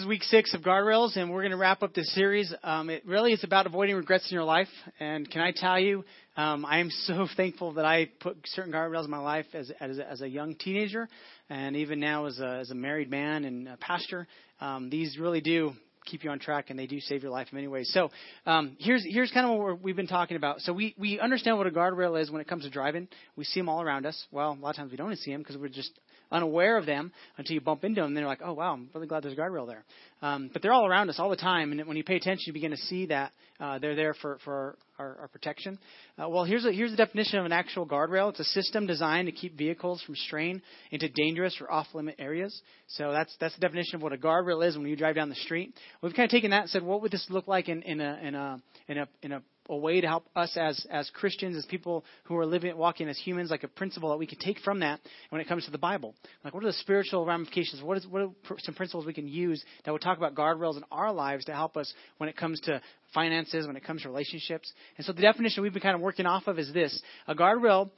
[0.00, 2.54] This is week six of Guardrails, and we're going to wrap up this series.
[2.62, 4.70] Um, it really is about avoiding regrets in your life.
[4.98, 6.06] And can I tell you,
[6.38, 9.98] um, I am so thankful that I put certain guardrails in my life as, as,
[9.98, 11.06] as a young teenager,
[11.50, 14.26] and even now as a, as a married man and a pastor.
[14.62, 15.74] Um, these really do
[16.06, 17.90] keep you on track and they do save your life in many ways.
[17.92, 18.10] So
[18.46, 20.60] um, here's here's kind of what we have been talking about.
[20.60, 23.06] So we we understand what a guardrail is when it comes to driving.
[23.36, 24.26] We see them all around us.
[24.32, 25.92] Well, a lot of times we don't see them because we're just
[26.30, 28.08] unaware of them until you bump into them.
[28.08, 29.84] And then you're like, oh wow, I'm really glad there's a guardrail there.
[30.22, 32.52] Um, but they're all around us all the time, and when you pay attention, you
[32.52, 35.78] begin to see that uh, they're there for for our, our protection.
[36.22, 38.30] Uh, well, here's a, here's the definition of an actual guardrail.
[38.30, 42.60] It's a system designed to keep vehicles from straying into dangerous or off-limit areas.
[42.88, 45.34] So that's that's the definition of what a guardrail is when you drive down the
[45.36, 45.74] street.
[46.02, 48.18] We've kind of taken that and said, what would this look like in, in a
[48.22, 51.64] in a in a in a a way to help us as as Christians, as
[51.66, 54.80] people who are living, walking as humans, like a principle that we can take from
[54.80, 56.14] that when it comes to the Bible.
[56.44, 57.82] Like, what are the spiritual ramifications?
[57.82, 60.84] What is what are some principles we can use that would talk about guardrails in
[60.90, 62.80] our lives to help us when it comes to
[63.12, 64.72] finances, when it comes to relationships.
[64.96, 67.00] And so the definition we've been kind of working off of is this.
[67.26, 67.90] A guardrail,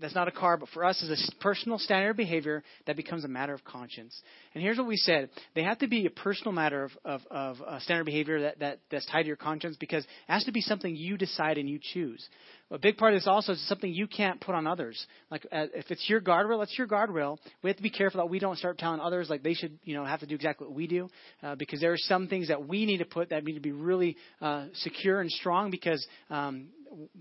[0.00, 3.24] that's not a car, but for us is a personal standard of behavior that becomes
[3.24, 4.20] a matter of conscience.
[4.54, 5.30] And here's what we said.
[5.54, 8.80] They have to be a personal matter of, of, of uh, standard behavior that, that,
[8.90, 11.78] that's tied to your conscience because it has to be something you decide and you
[11.80, 12.26] choose.
[12.70, 15.06] A big part of this also is something you can't put on others.
[15.30, 17.38] Like uh, if it's your guardrail, it's your guardrail.
[17.62, 19.94] We have to be careful that we don't start telling others like they should, you
[19.94, 21.08] know, have to do exactly what we do,
[21.42, 23.72] uh, because there are some things that we need to put that need to be
[23.72, 26.68] really uh, secure and strong because um,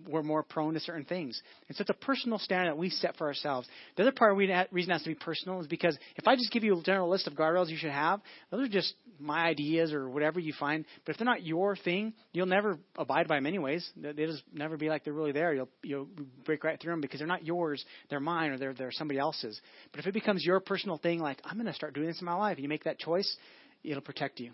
[0.07, 1.41] we're more prone to certain things.
[1.67, 3.67] And so it's a personal standard that we set for ourselves.
[3.95, 6.63] The other part the reason has to be personal is because if I just give
[6.63, 10.09] you a general list of guardrails you should have, those are just my ideas or
[10.09, 10.85] whatever you find.
[11.05, 13.89] But if they're not your thing, you'll never abide by them anyways.
[13.95, 15.53] They just never be like they're really there.
[15.53, 16.07] You'll you'll
[16.45, 17.83] break right through them because they're not yours.
[18.09, 19.59] They're mine or they're they're somebody else's.
[19.91, 22.25] But if it becomes your personal thing, like I'm going to start doing this in
[22.25, 23.35] my life, you make that choice,
[23.83, 24.51] it'll protect you.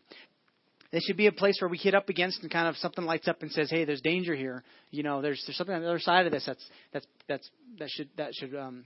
[0.91, 3.27] They should be a place where we hit up against and kind of something lights
[3.27, 4.63] up and says, "Hey, there's danger here.
[4.89, 7.89] You know, there's there's something on the other side of this that's that's that's that
[7.89, 8.85] should that should um,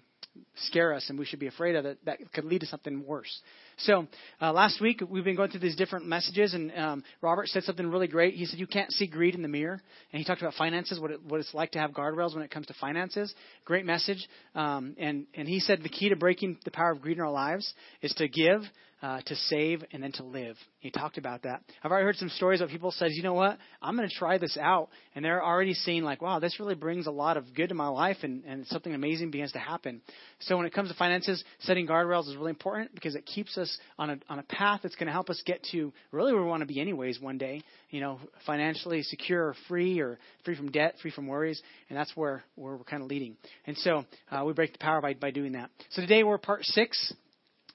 [0.56, 2.00] scare us and we should be afraid of it.
[2.06, 3.42] That could lead to something worse."
[3.78, 4.08] So
[4.42, 7.88] uh, last week we've been going through these different messages, and um, Robert said something
[7.88, 8.36] really great.
[8.36, 11.12] He said you can't see greed in the mirror, and he talked about finances, what
[11.12, 13.34] it, what it's like to have guardrails when it comes to finances.
[13.66, 17.18] Great message, um, and and he said the key to breaking the power of greed
[17.18, 18.62] in our lives is to give,
[19.04, 20.56] uh, to save and then to live.
[20.80, 21.62] He talked about that.
[21.84, 24.38] I've already heard some stories of people says, you know what, I'm going to try
[24.38, 27.70] this out, and they're already seeing like, wow, this really brings a lot of good
[27.70, 30.02] to my life, and, and something amazing begins to happen.
[30.40, 33.63] So when it comes to finances, setting guardrails is really important because it keeps us
[33.98, 36.48] on a on a path that's going to help us get to really where we
[36.48, 37.62] want to be anyways one day.
[37.90, 42.44] You know, financially secure free or free from debt, free from worries, and that's where
[42.56, 43.36] where we're kind of leading.
[43.66, 45.70] And so uh, we break the power by by doing that.
[45.92, 47.14] So today we're part six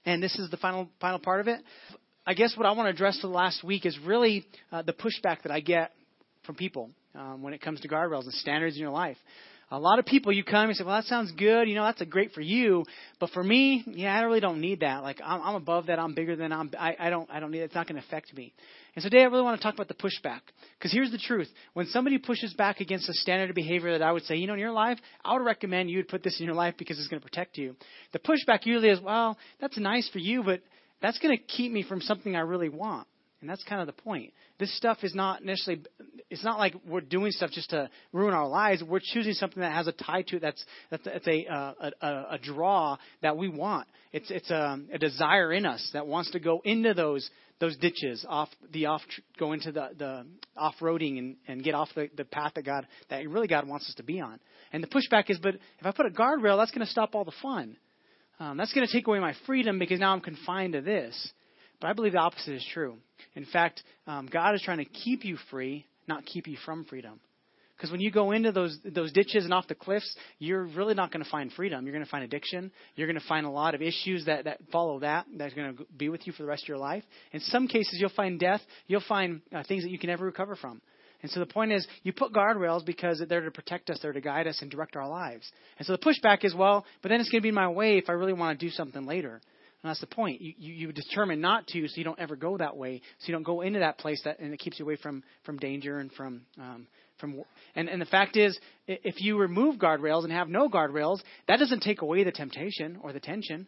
[0.05, 1.61] and this is the final final part of it.
[2.27, 4.93] I guess what I want to address for the last week is really uh, the
[4.93, 5.93] pushback that I get
[6.45, 9.17] from people um, when it comes to guardrails and standards in your life.
[9.71, 11.69] A lot of people, you come and say, "Well, that sounds good.
[11.69, 12.85] You know, that's a great for you,
[13.21, 15.03] but for me, yeah, I really don't need that.
[15.03, 15.99] Like, I'm, I'm above that.
[15.99, 16.71] I'm bigger than I'm.
[16.79, 17.31] I, I don't.
[17.31, 17.61] I don't need.
[17.61, 17.65] It.
[17.65, 18.55] It's not going to affect me."
[18.95, 20.41] And so today, I really want to talk about the pushback
[20.79, 24.11] because here's the truth: when somebody pushes back against a standard of behavior that I
[24.11, 26.47] would say, you know, in your life, I would recommend you would put this in
[26.47, 27.77] your life because it's going to protect you.
[28.13, 30.63] The pushback usually is, "Well, that's nice for you, but
[31.03, 33.07] that's going to keep me from something I really want."
[33.41, 34.33] And that's kind of the point.
[34.59, 35.85] This stuff is not necessarily,
[36.31, 38.83] it's not like we're doing stuff just to ruin our lives.
[38.83, 42.07] We're choosing something that has a tie to it that's, that's, that's a, uh, a,
[42.33, 43.89] a draw that we want.
[44.13, 47.29] It's, it's a, a desire in us that wants to go into those,
[47.61, 49.01] those ditches, off the off,
[49.39, 53.27] go into the, the off-roading and, and get off the, the path that God, that
[53.29, 54.39] really God wants us to be on.
[54.73, 57.25] And the pushback is, but if I put a guardrail, that's going to stop all
[57.25, 57.77] the fun.
[58.39, 61.33] Um, that's going to take away my freedom because now I'm confined to this.
[61.81, 62.99] But I believe the opposite is true.
[63.35, 67.21] In fact, um, God is trying to keep you free, not keep you from freedom.
[67.77, 71.13] Because when you go into those those ditches and off the cliffs, you're really not
[71.13, 71.85] going to find freedom.
[71.85, 72.73] You're going to find addiction.
[72.97, 75.85] You're going to find a lot of issues that, that follow that that's going to
[75.97, 77.05] be with you for the rest of your life.
[77.33, 78.61] In some cases, you'll find death.
[78.89, 80.81] You'll find uh, things that you can never recover from.
[81.23, 84.21] And so the point is, you put guardrails because they're to protect us, they're to
[84.21, 85.51] guide us and direct our lives.
[85.79, 88.09] And so the pushback is, well, but then it's going to be my way if
[88.09, 89.41] I really want to do something later.
[89.89, 90.43] And that's the point.
[90.43, 93.01] You, you, you determine not to, so you don't ever go that way.
[93.21, 95.57] So you don't go into that place, that, and it keeps you away from from
[95.57, 96.87] danger and from um,
[97.17, 97.43] from.
[97.75, 101.81] And and the fact is, if you remove guardrails and have no guardrails, that doesn't
[101.81, 103.67] take away the temptation or the tension.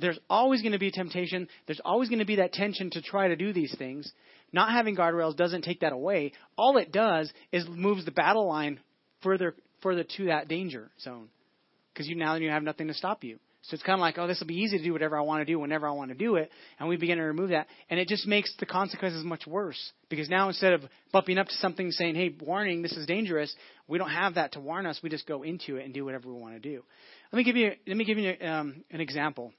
[0.00, 1.46] There's always going to be temptation.
[1.66, 4.10] There's always going to be that tension to try to do these things.
[4.52, 6.32] Not having guardrails doesn't take that away.
[6.58, 8.80] All it does is moves the battle line
[9.22, 11.28] further further to that danger zone,
[11.94, 13.38] because you now you have nothing to stop you.
[13.62, 15.40] So it's kind of like, oh, this will be easy to do whatever I want
[15.40, 16.50] to do whenever I want to do it.
[16.80, 17.68] And we begin to remove that.
[17.90, 19.78] And it just makes the consequences much worse.
[20.08, 20.82] Because now instead of
[21.12, 23.54] bumping up to something saying, hey, warning, this is dangerous,
[23.86, 24.98] we don't have that to warn us.
[25.00, 26.82] We just go into it and do whatever we want to do.
[27.32, 29.52] Let me give you, let me give you um, an example.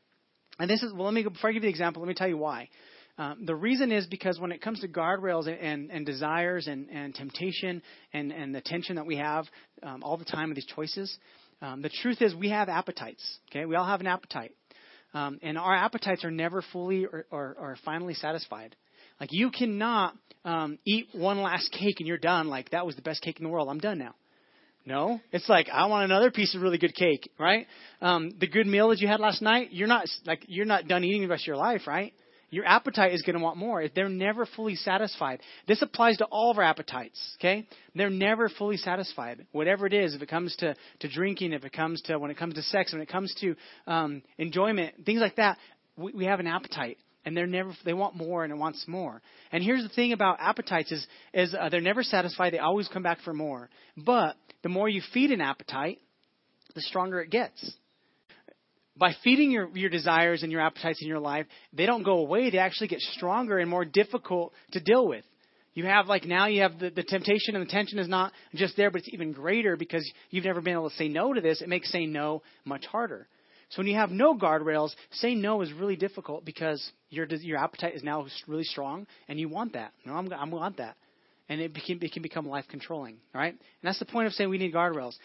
[0.59, 2.27] And this is, well, let me, before I give you the example, let me tell
[2.27, 2.69] you why.
[3.17, 6.89] Um, the reason is because when it comes to guardrails and, and, and desires and,
[6.89, 9.45] and temptation and, and the tension that we have
[9.83, 11.15] um, all the time with these choices,
[11.63, 13.23] um, the truth is, we have appetites.
[13.49, 14.51] Okay, we all have an appetite,
[15.13, 18.75] um, and our appetites are never fully or, or, or finally satisfied.
[19.19, 20.13] Like you cannot
[20.43, 22.47] um, eat one last cake and you're done.
[22.47, 23.69] Like that was the best cake in the world.
[23.69, 24.13] I'm done now.
[24.85, 27.65] No, it's like I want another piece of really good cake, right?
[28.01, 31.05] Um, the good meal that you had last night, you're not like you're not done
[31.05, 32.13] eating the rest of your life, right?
[32.53, 33.83] Your appetite is going to want more.
[33.93, 35.39] They're never fully satisfied.
[35.67, 37.67] This applies to all of our appetites, okay?
[37.95, 39.47] They're never fully satisfied.
[39.51, 42.37] Whatever it is, if it comes to, to drinking, if it comes to, when it
[42.37, 43.55] comes to sex, when it comes to
[43.87, 45.57] um, enjoyment, things like that,
[45.97, 46.99] we, we have an appetite.
[47.25, 49.21] And they're never, they want more and it wants more.
[49.51, 52.53] And here's the thing about appetites is, is uh, they're never satisfied.
[52.53, 53.69] They always come back for more.
[53.97, 55.99] But the more you feed an appetite,
[56.75, 57.73] the stronger it gets
[58.95, 62.49] by feeding your, your desires and your appetites in your life, they don't go away.
[62.49, 65.23] They actually get stronger and more difficult to deal with.
[65.73, 68.77] You have like now you have the, the temptation and the tension is not just
[68.77, 71.61] there, but it's even greater because you've never been able to say no to this.
[71.61, 73.27] It makes saying no much harder.
[73.69, 77.95] So when you have no guardrails, saying no is really difficult because your your appetite
[77.95, 79.93] is now really strong and you want that.
[80.05, 80.95] No, I'm I want that,
[81.49, 83.17] and it can it can become life controlling.
[83.33, 85.15] Right, and that's the point of saying we need guardrails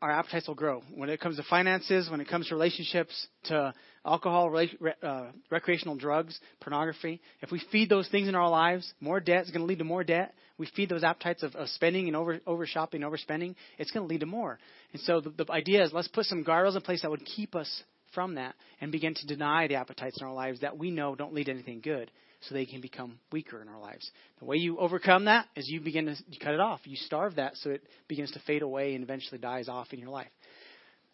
[0.00, 0.82] our appetites will grow.
[0.94, 5.96] When it comes to finances, when it comes to relationships, to alcohol, re- uh, recreational
[5.96, 9.66] drugs, pornography, if we feed those things in our lives, more debt is going to
[9.66, 10.34] lead to more debt.
[10.56, 14.10] We feed those appetites of, of spending and over, over shopping, overspending, it's going to
[14.10, 14.58] lead to more.
[14.92, 17.54] And so the, the idea is let's put some guardrails in place that would keep
[17.54, 17.82] us
[18.14, 21.34] from that and begin to deny the appetites in our lives that we know don't
[21.34, 22.10] lead to anything good
[22.48, 24.10] so they can become weaker in our lives.
[24.38, 26.80] The way you overcome that is you begin to you cut it off.
[26.84, 30.10] You starve that so it begins to fade away and eventually dies off in your
[30.10, 30.30] life.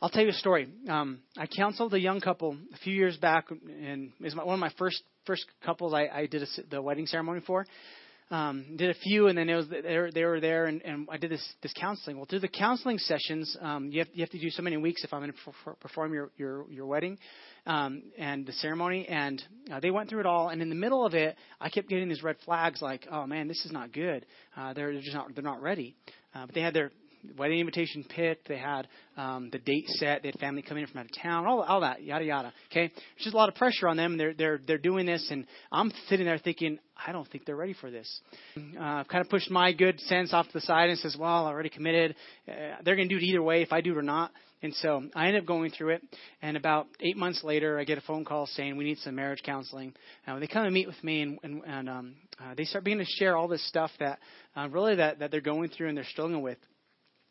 [0.03, 0.67] I'll tell you a story.
[0.89, 4.55] Um, I counseled a young couple a few years back, and it was my, one
[4.55, 7.67] of my first first couples I, I did a, the wedding ceremony for
[8.31, 11.09] um, did a few, and then it was they were, they were there, and, and
[11.11, 12.17] I did this this counseling.
[12.17, 15.03] Well, through the counseling sessions, um, you have you have to do so many weeks
[15.03, 17.19] if I'm going to perform your your your wedding,
[17.67, 19.43] um, and the ceremony, and
[19.73, 20.49] uh, they went through it all.
[20.49, 23.49] And in the middle of it, I kept getting these red flags, like, oh man,
[23.49, 24.27] this is not good.
[24.57, 25.97] Uh, they're, they're just not they're not ready.
[26.35, 26.93] Uh, but they had their
[27.37, 28.49] wedding invitation picked.
[28.49, 30.23] They had um, the date set.
[30.23, 31.47] They had family coming in from out of town.
[31.47, 32.53] All, all that, yada yada.
[32.71, 34.17] Okay, it's just a lot of pressure on them.
[34.17, 37.75] They're they're they're doing this, and I'm sitting there thinking, I don't think they're ready
[37.75, 38.21] for this.
[38.57, 41.47] Uh, I've kind of pushed my good sense off to the side and says, well,
[41.47, 42.15] I already committed.
[42.49, 44.31] Uh, they're going to do it either way, if I do it or not.
[44.63, 46.03] And so I end up going through it.
[46.43, 49.43] And about eight months later, I get a phone call saying we need some marriage
[49.43, 49.95] counseling.
[50.27, 53.07] Uh, they come and meet with me, and, and, and um, uh, they start beginning
[53.07, 54.19] to share all this stuff that
[54.57, 56.59] uh, really that, that they're going through and they're struggling with.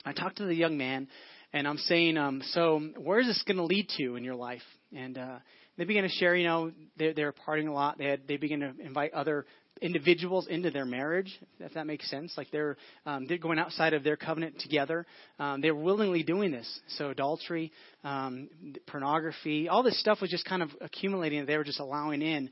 [0.06, 1.08] I talked to the young man,
[1.54, 4.62] and I'm saying, um, so where is this going to lead to in your life?
[4.96, 5.40] And uh,
[5.78, 7.98] they began to share, you know, they're, they're partying a lot.
[7.98, 9.46] They had, they began to invite other
[9.82, 12.34] individuals into their marriage, if that makes sense.
[12.38, 15.06] Like they're um, they're going outside of their covenant together.
[15.40, 16.68] Um, they're willingly doing this.
[16.98, 17.72] So adultery,
[18.04, 18.50] um,
[18.88, 21.46] pornography, all this stuff was just kind of accumulating.
[21.46, 22.50] They were just allowing in.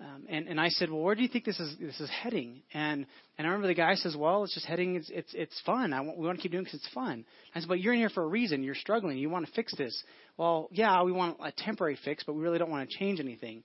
[0.00, 2.62] Um, and, and I said, well, where do you think this is this is heading?
[2.72, 3.04] And
[3.36, 4.96] and I remember the guy says, well, it's just heading.
[4.96, 5.92] It's it's it's fun.
[5.92, 7.26] I want, we want to keep doing it because it's fun.
[7.54, 8.62] I said, but you're in here for a reason.
[8.62, 9.18] You're struggling.
[9.18, 10.02] You want to fix this.
[10.38, 13.62] Well, yeah, we want a temporary fix, but we really don't want to change anything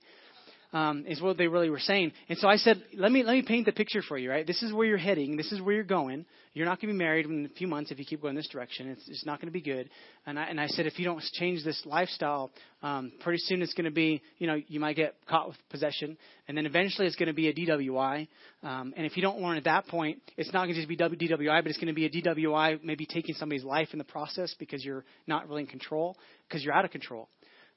[0.72, 2.12] um, is what they really were saying.
[2.28, 4.30] And so I said, let me let me paint the picture for you.
[4.30, 5.36] Right, this is where you're heading.
[5.36, 6.26] This is where you're going.
[6.56, 8.48] You're not going to be married in a few months if you keep going this
[8.48, 8.88] direction.
[8.88, 9.90] It's, it's not going to be good.
[10.24, 12.50] And I, and I said, if you don't change this lifestyle,
[12.82, 16.16] um, pretty soon it's going to be, you know, you might get caught with possession,
[16.48, 18.26] and then eventually it's going to be a DWI.
[18.62, 20.96] Um, and if you don't learn at that point, it's not going to just be
[20.96, 24.54] DWI, but it's going to be a DWI, maybe taking somebody's life in the process
[24.58, 26.16] because you're not really in control,
[26.48, 27.28] because you're out of control.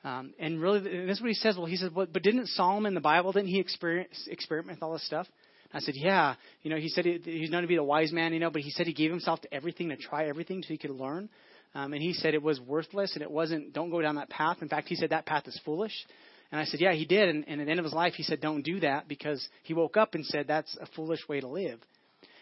[0.03, 1.58] Um, and really, this is what he says.
[1.58, 5.27] Well, he says, but, didn't Solomon the Bible, didn't he experiment with all this stuff?
[5.74, 6.36] I said, yeah.
[6.63, 8.62] You know, he said he, he's known to be a wise man, you know, but
[8.62, 11.29] he said he gave himself to everything to try everything so he could learn.
[11.75, 14.58] Um, and he said it was worthless and it wasn't, don't go down that path.
[14.62, 15.94] In fact, he said that path is foolish.
[16.51, 17.29] And I said, yeah, he did.
[17.29, 19.75] And, and at the end of his life, he said, don't do that because he
[19.75, 21.79] woke up and said that's a foolish way to live.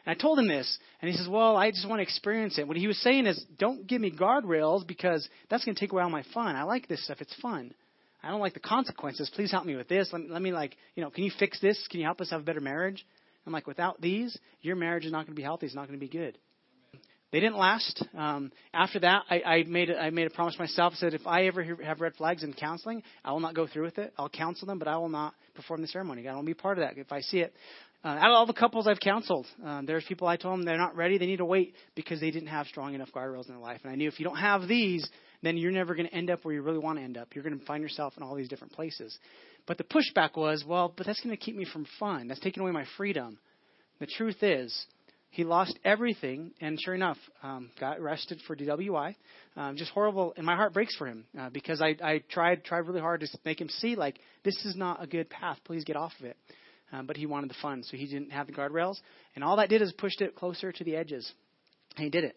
[0.07, 2.65] And I told him this, and he says, Well, I just want to experience it.
[2.65, 6.01] What he was saying is, Don't give me guardrails because that's going to take away
[6.01, 6.55] all my fun.
[6.55, 7.73] I like this stuff, it's fun.
[8.23, 9.29] I don't like the consequences.
[9.35, 10.09] Please help me with this.
[10.13, 11.87] Let me, let me like, you know, can you fix this?
[11.91, 13.05] Can you help us have a better marriage?
[13.45, 15.65] I'm like, without these, your marriage is not going to be healthy.
[15.65, 16.37] It's not going to be good.
[17.31, 18.03] They didn't last.
[18.17, 20.93] Um, after that, I, I made I made a promise myself.
[20.95, 23.83] I said if I ever have red flags in counseling, I will not go through
[23.83, 24.13] with it.
[24.17, 26.27] I'll counsel them, but I will not perform the ceremony.
[26.27, 26.97] I don't be part of that.
[26.97, 27.53] If I see it,
[28.07, 30.77] uh, out of all the couples I've counseled, um, there's people I told them they're
[30.77, 31.17] not ready.
[31.17, 33.81] They need to wait because they didn't have strong enough guardrails in their life.
[33.83, 35.05] And I knew if you don't have these,
[35.43, 37.35] then you're never going to end up where you really want to end up.
[37.35, 39.17] You're going to find yourself in all these different places.
[39.65, 42.29] But the pushback was, well, but that's going to keep me from fun.
[42.29, 43.39] That's taking away my freedom.
[43.99, 44.85] The truth is,
[45.29, 49.15] he lost everything, and sure enough, um, got arrested for DWI.
[49.57, 52.87] Um, just horrible, and my heart breaks for him uh, because I, I tried tried
[52.87, 55.57] really hard to make him see like this is not a good path.
[55.65, 56.37] Please get off of it.
[56.91, 58.97] Um, but he wanted the fun, so he didn't have the guardrails,
[59.35, 61.29] and all that did is pushed it closer to the edges.
[61.97, 62.35] And he did it.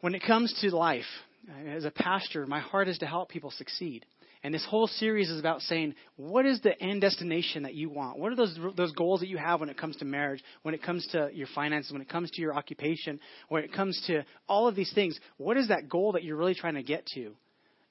[0.00, 1.04] When it comes to life,
[1.48, 4.06] uh, as a pastor, my heart is to help people succeed.
[4.44, 8.18] And this whole series is about saying, what is the end destination that you want?
[8.18, 10.82] What are those those goals that you have when it comes to marriage, when it
[10.82, 14.66] comes to your finances, when it comes to your occupation, when it comes to all
[14.66, 15.18] of these things?
[15.36, 17.34] What is that goal that you're really trying to get to?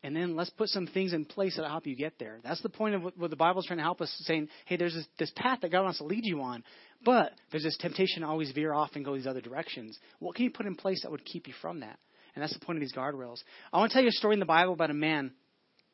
[0.04, 2.40] And then let's put some things in place that'll help you get there.
[2.44, 4.96] That's the point of what, what the Bible's trying to help us, saying, hey, there's
[4.96, 6.64] this, this path that God wants to lead you on,
[7.06, 9.98] but there's this temptation to always veer off and go these other directions.
[10.20, 12.00] What can you put in place that would keep you from that?
[12.34, 13.44] And that's the point of these guardrails.
[13.72, 15.32] I want to tell you a story in the Bible about a man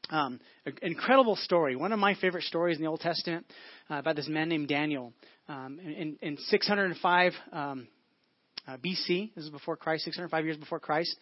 [0.09, 1.75] um, an incredible story.
[1.75, 3.45] One of my favorite stories in the Old Testament
[3.89, 5.11] uh, about this man named Daniel.
[5.49, 7.87] Um, in, in 605 um,
[8.75, 11.15] BC, this is before Christ, 605 years before Christ,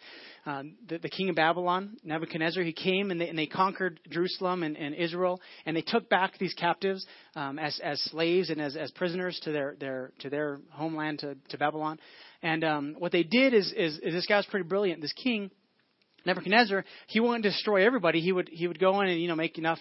[0.46, 4.64] um, the, the, king of Babylon, Nebuchadnezzar, he came and they, and they conquered Jerusalem
[4.64, 8.76] and, and, Israel, and they took back these captives um, as, as slaves and as,
[8.76, 11.98] as prisoners to their, their, to their homeland, to, to Babylon.
[12.42, 15.00] And um, what they did is, is, is this guy was pretty brilliant.
[15.00, 15.50] This king
[16.24, 18.20] Nebuchadnezzar, he wouldn't destroy everybody.
[18.20, 19.78] He would he would go in and you know make enough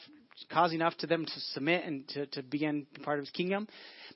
[0.52, 3.68] cause enough to them to submit and to, to begin part of his kingdom.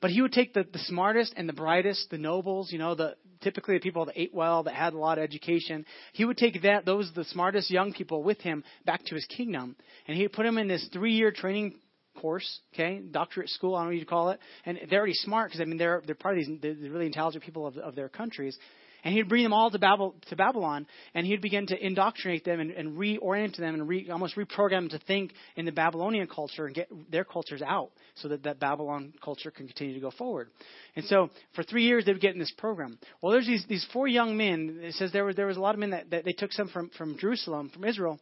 [0.02, 3.16] But he would take the, the smartest and the brightest, the nobles, you know, the
[3.42, 5.86] typically the people that ate well, that had a lot of education.
[6.14, 9.76] He would take that those the smartest young people with him back to his kingdom,
[10.08, 11.76] and he would put them in this three year training
[12.20, 15.50] course, okay, doctorate school, I don't know what you call it, and they're already smart
[15.50, 18.10] because I mean they're they're part of these they're really intelligent people of, of their
[18.10, 18.58] countries,
[19.04, 22.60] and he'd bring them all to, Babel, to Babylon, and he'd begin to indoctrinate them
[22.60, 26.66] and, and reorient them and re, almost reprogram them to think in the Babylonian culture
[26.66, 30.50] and get their cultures out so that that Babylon culture can continue to go forward.
[30.96, 32.98] And so for three years they would get in this program.
[33.22, 34.80] Well, there's these, these four young men.
[34.82, 36.70] It says there, were, there was a lot of men that, that they took some
[36.70, 38.20] from, from Jerusalem, from Israel,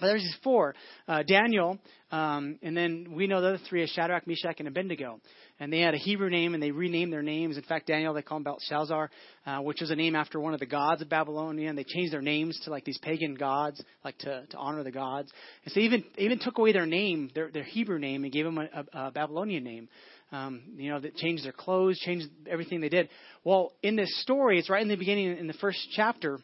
[0.00, 0.74] there's these four
[1.08, 1.78] uh, Daniel,
[2.10, 5.20] um, and then we know the other three is Shadrach, Meshach, and Abednego.
[5.58, 7.56] And they had a Hebrew name, and they renamed their names.
[7.56, 9.10] In fact, Daniel, they call him Belshazzar,
[9.46, 11.68] uh, which is a name after one of the gods of Babylonia.
[11.68, 14.92] And they changed their names to like these pagan gods, like to, to honor the
[14.92, 15.32] gods.
[15.64, 18.58] And so even even took away their name, their, their Hebrew name, and gave them
[18.58, 19.88] a, a, a Babylonian name.
[20.32, 23.08] Um, you know, that changed their clothes, changed everything they did.
[23.44, 26.40] Well, in this story, it's right in the beginning, in the first chapter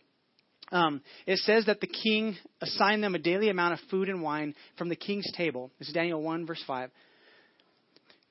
[0.73, 4.55] um, it says that the king assigned them a daily amount of food and wine
[4.77, 5.71] from the king's table.
[5.79, 6.91] This is Daniel 1, verse 5.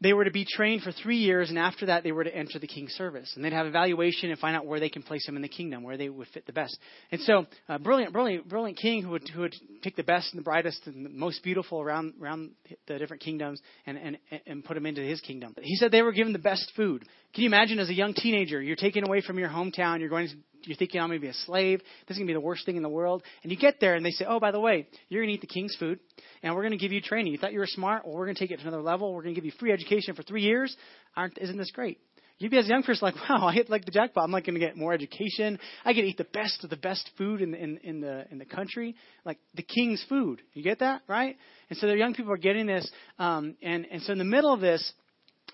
[0.01, 2.57] They were to be trained for three years, and after that, they were to enter
[2.57, 3.31] the king's service.
[3.35, 5.83] And they'd have evaluation and find out where they can place them in the kingdom,
[5.83, 6.75] where they would fit the best.
[7.11, 10.39] And so, uh, brilliant, brilliant, brilliant king who would, who would pick the best and
[10.39, 12.49] the brightest and the most beautiful around, around
[12.87, 14.17] the different kingdoms and, and,
[14.47, 15.53] and put them into his kingdom.
[15.61, 17.03] He said they were given the best food.
[17.35, 20.29] Can you imagine as a young teenager, you're taken away from your hometown, you're going
[20.29, 21.79] to you're thinking I'm going to be a slave.
[22.07, 23.23] This is going to be the worst thing in the world.
[23.43, 25.41] And you get there and they say, oh, by the way, you're going to eat
[25.41, 25.99] the king's food
[26.43, 27.31] and we're going to give you training.
[27.31, 28.05] You thought you were smart?
[28.05, 29.13] Well, we're going to take it to another level.
[29.13, 30.75] We're going to give you free education for three years.
[31.15, 31.99] Aren't, isn't this great?
[32.41, 34.23] You'd be as a young person like, wow, I hit like the jackpot.
[34.23, 35.59] I'm like going to get more education.
[35.85, 38.39] I get to eat the best of the best food in, in, in the in
[38.39, 40.41] the country, like the king's food.
[40.53, 41.37] You get that, right?
[41.69, 42.89] And so the young people are getting this,
[43.19, 44.91] um, and and so in the middle of this,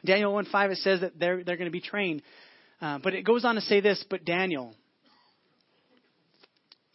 [0.06, 2.22] Daniel 1:5 it says that they're they're going to be trained,
[2.82, 4.04] uh, but it goes on to say this.
[4.10, 4.74] But Daniel,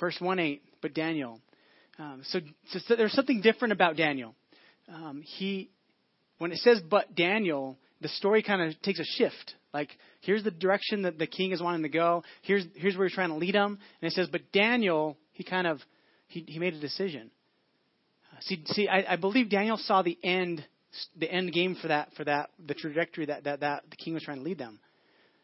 [0.02, 1.40] Verse 1 8, but Daniel.
[1.96, 2.40] Um, so,
[2.70, 4.34] so, there's something different about Daniel.
[4.92, 5.70] Um, he,
[6.38, 9.54] when it says but Daniel, the story kind of takes a shift.
[9.72, 9.90] Like,
[10.22, 12.24] here's the direction that the king is wanting to go.
[12.42, 13.78] Here's, here's where he's trying to lead him.
[14.00, 15.78] And it says, but Daniel, he kind of,
[16.26, 17.30] he, he made a decision.
[18.32, 20.64] Uh, see, see, I, I believe Daniel saw the end,
[21.16, 24.24] the end game for that, for that, the trajectory that, that, that the king was
[24.24, 24.80] trying to lead them.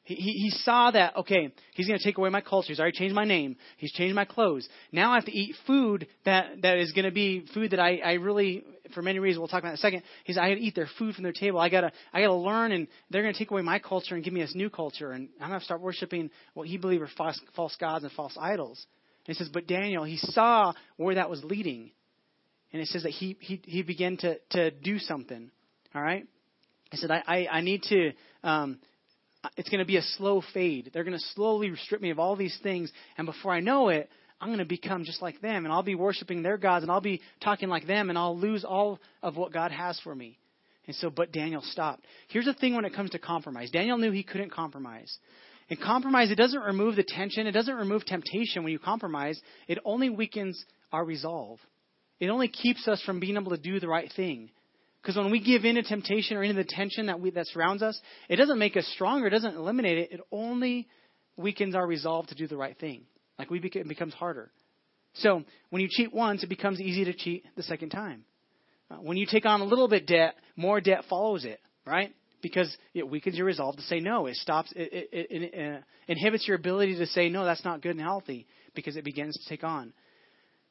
[0.08, 2.68] He, he, saw that, okay, he's going to take away my culture.
[2.68, 3.56] He's already changed my name.
[3.76, 4.66] He's changed my clothes.
[4.90, 7.98] Now I have to eat food that, that is going to be food that I,
[7.98, 10.02] I really, for many reasons, we'll talk about in a second.
[10.24, 11.60] He's, I got to eat their food from their table.
[11.60, 14.14] I got to, I got to learn and they're going to take away my culture
[14.14, 15.12] and give me this new culture.
[15.12, 18.34] And I'm going to start worshiping what he believed were false, false gods and false
[18.40, 18.82] idols.
[19.26, 21.90] And he says, but Daniel, he saw where that was leading.
[22.72, 25.50] And it says that he, he, he began to, to do something.
[25.94, 26.26] All right?
[26.90, 28.12] He said, I, I, I need to,
[28.42, 28.78] um,
[29.56, 30.90] it's going to be a slow fade.
[30.92, 34.08] They're going to slowly strip me of all these things, and before I know it,
[34.40, 37.00] I'm going to become just like them, and I'll be worshiping their gods, and I'll
[37.00, 40.38] be talking like them, and I'll lose all of what God has for me.
[40.86, 42.04] And so, but Daniel stopped.
[42.28, 45.16] Here's the thing when it comes to compromise Daniel knew he couldn't compromise.
[45.70, 49.78] And compromise, it doesn't remove the tension, it doesn't remove temptation when you compromise, it
[49.84, 51.58] only weakens our resolve.
[52.20, 54.50] It only keeps us from being able to do the right thing.
[55.02, 57.82] Because when we give in to temptation or into the tension that, we, that surrounds
[57.82, 60.88] us, it doesn't make us stronger, it doesn't eliminate it, it only
[61.36, 63.04] weakens our resolve to do the right thing.
[63.38, 64.50] Like we it becomes harder.
[65.14, 68.24] So when you cheat once, it becomes easy to cheat the second time.
[68.90, 72.12] Uh, when you take on a little bit debt, more debt follows it, right?
[72.42, 74.26] Because it weakens your resolve to say no.
[74.26, 74.72] It stops.
[74.74, 77.44] It, it, it, it uh, inhibits your ability to say no.
[77.44, 79.92] That's not good and healthy because it begins to take on.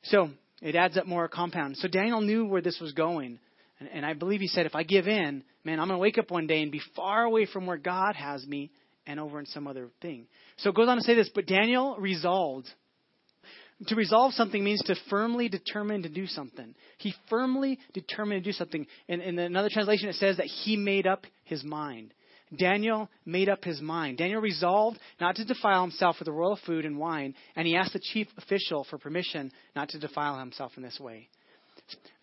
[0.03, 0.29] So
[0.61, 1.77] it adds up more compound.
[1.77, 3.39] So Daniel knew where this was going,
[3.79, 6.17] and, and I believe he said, if I give in, man, I'm going to wake
[6.17, 8.71] up one day and be far away from where God has me
[9.05, 10.27] and over in some other thing.
[10.57, 12.67] So it goes on to say this, but Daniel resolved.
[13.87, 16.73] To resolve something means to firmly determine to do something.
[16.97, 18.87] He firmly determined to do something.
[19.07, 22.13] In, in another translation, it says that he made up his mind.
[22.57, 24.17] Daniel made up his mind.
[24.17, 27.93] Daniel resolved not to defile himself with the royal food and wine, and he asked
[27.93, 31.29] the chief official for permission not to defile himself in this way.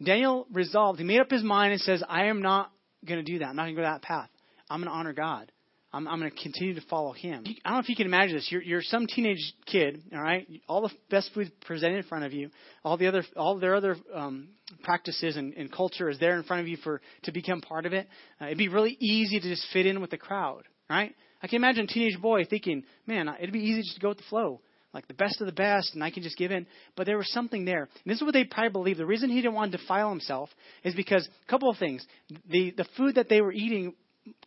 [0.03, 2.71] Daniel resolved, he made up his mind and says, I am not
[3.07, 3.47] going to do that.
[3.47, 4.29] I'm not going to go that path.
[4.69, 5.51] I'm going to honor God.
[5.93, 7.45] I'm, I'm going to continue to follow him.
[7.65, 8.49] I don't know if you can imagine this.
[8.51, 10.47] You're, you're some teenage kid, all right?
[10.69, 12.51] All the best food presented in front of you,
[12.85, 14.49] all the other, all their other um,
[14.83, 17.93] practices and, and culture is there in front of you for to become part of
[17.93, 18.09] it.
[18.41, 21.15] Uh, it'd be really easy to just fit in with the crowd, right?
[21.41, 24.19] I can imagine a teenage boy thinking, "Man, it'd be easy just to go with
[24.19, 24.63] the flow."
[24.95, 26.67] Like the best of the best, and I can just give in.
[26.97, 27.83] But there was something there.
[27.83, 28.97] And this is what they probably believe.
[28.97, 30.49] The reason he didn't want to defile himself
[30.85, 32.07] is because a couple of things.
[32.49, 33.95] The the food that they were eating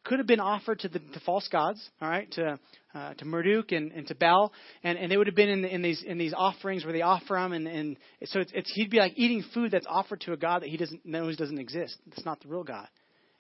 [0.04, 2.60] could have been offered to the to false gods, all right, to
[2.96, 4.52] uh, to Marduk and, and to Bel,
[4.84, 7.36] and, and they would have been in, in these in these offerings where they offer
[7.36, 10.38] them, and, and so it's, it's he'd be like eating food that's offered to a
[10.38, 11.98] god that he doesn't knows doesn't exist.
[12.12, 12.88] It's not the real God,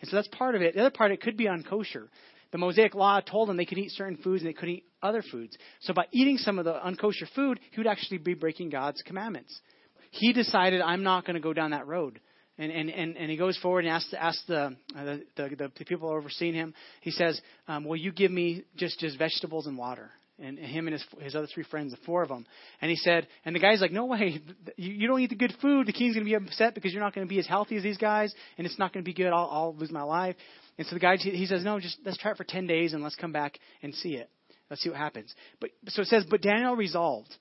[0.02, 0.76] and so that's part of it.
[0.76, 2.08] The other part it could be unkosher.
[2.52, 5.22] The Mosaic Law told them they could eat certain foods and they couldn't eat other
[5.22, 5.58] foods.
[5.82, 9.60] So by eating some of the unkosher food, he would actually be breaking God's commandments.
[10.12, 12.20] He decided, I'm not going to go down that road.
[12.58, 15.86] And, and, and, and he goes forward and asks, asks the, uh, the, the, the
[15.86, 20.10] people overseeing him, he says, um, Will you give me just, just vegetables and water?
[20.40, 22.46] And, him and his, his other three friends, the four of them.
[22.80, 24.42] And he said, and the guy's like, No way,
[24.76, 25.86] you, you don't eat the good food.
[25.86, 27.84] The king's going to be upset because you're not going to be as healthy as
[27.84, 29.28] these guys, and it's not going to be good.
[29.28, 30.36] I'll, I'll lose my life.
[30.78, 33.04] And so the guy, he says, No, just let's try it for 10 days and
[33.04, 34.30] let's come back and see it.
[34.70, 35.34] Let's see what happens.
[35.60, 37.34] But so it says, But Daniel resolved.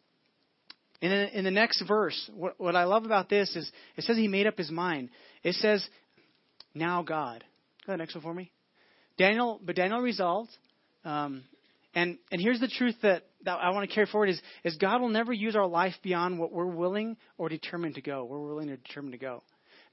[1.02, 4.16] And in, in the next verse, what, what I love about this is it says
[4.16, 5.10] he made up his mind.
[5.42, 5.86] It says,
[6.74, 7.44] now God.
[7.86, 8.50] Go ahead, next one for me.
[9.18, 10.50] Daniel, but Daniel resolved.
[11.04, 11.44] Um,
[11.94, 15.00] and, and here's the truth that, that I want to carry forward is, is God
[15.00, 18.24] will never use our life beyond what we're willing or determined to go.
[18.24, 19.42] We're willing or determined to go.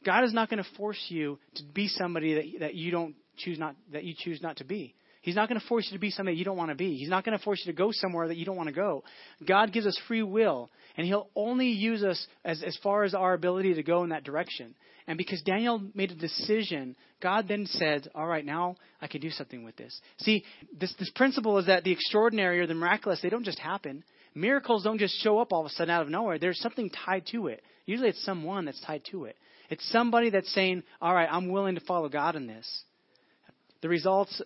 [0.05, 3.59] God is not going to force you to be somebody that, that you don't choose
[3.59, 4.95] not that you choose not to be.
[5.23, 6.97] He's not going to force you to be somebody you don't want to be.
[6.97, 9.05] He's not going to force you to go somewhere that you don't want to go.
[9.47, 13.33] God gives us free will, and He'll only use us as, as far as our
[13.33, 14.75] ability to go in that direction.
[15.07, 19.29] And because Daniel made a decision, God then said, All right, now I can do
[19.29, 19.97] something with this.
[20.19, 20.43] See,
[20.77, 24.03] this, this principle is that the extraordinary or the miraculous, they don't just happen.
[24.35, 26.37] Miracles don't just show up all of a sudden out of nowhere.
[26.37, 27.63] There's something tied to it.
[27.85, 29.37] Usually it's someone that's tied to it.
[29.69, 32.83] It's somebody that's saying, All right, I'm willing to follow God in this.
[33.83, 34.41] The results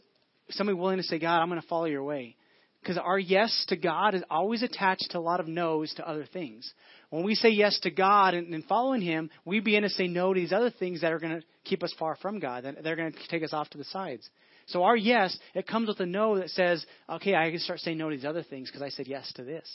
[0.49, 2.35] somebody willing to say, God, I'm going to follow your way.
[2.81, 6.25] Because our yes to God is always attached to a lot of no's to other
[6.25, 6.73] things.
[7.11, 10.33] When we say yes to God and, and following Him, we begin to say no
[10.33, 12.63] to these other things that are going to keep us far from God.
[12.63, 14.27] That they're going to take us off to the sides.
[14.67, 17.99] So our yes, it comes with a no that says, okay, I can start saying
[17.99, 19.69] no to these other things because I said yes to this.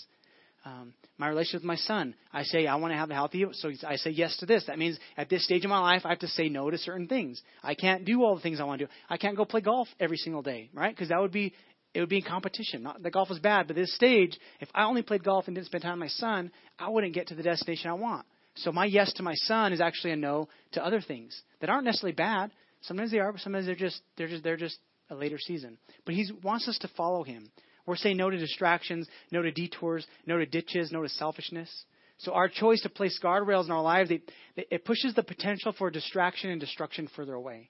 [0.64, 3.70] Um, my relationship with my son, I say I want to have a healthy, so
[3.86, 4.64] I say yes to this.
[4.66, 7.08] That means at this stage of my life, I have to say no to certain
[7.08, 7.42] things.
[7.64, 8.92] I can't do all the things I want to do.
[9.10, 10.94] I can't go play golf every single day, right?
[10.94, 11.52] Because that would be
[11.94, 12.82] it would be in competition.
[12.84, 15.66] Not that golf is bad, but this stage, if I only played golf and didn't
[15.66, 18.24] spend time with my son, I wouldn't get to the destination I want.
[18.54, 21.84] So my yes to my son is actually a no to other things that aren't
[21.84, 22.50] necessarily bad.
[22.82, 24.78] Sometimes they are, but sometimes they're just they're just they're just
[25.10, 25.78] a later season.
[26.04, 27.50] But he wants us to follow him.
[27.86, 31.70] We're saying no to distractions, no to detours, no to ditches, no to selfishness.
[32.18, 35.90] So our choice to place guardrails in our lives, it, it pushes the potential for
[35.90, 37.68] distraction and destruction further away.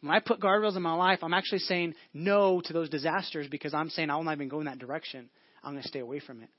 [0.00, 3.74] When I put guardrails in my life, I'm actually saying no to those disasters because
[3.74, 5.28] I'm saying I'll not even go in that direction.
[5.64, 6.50] I'm going to stay away from it.